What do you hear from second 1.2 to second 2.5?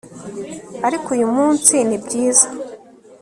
munsi ni byiza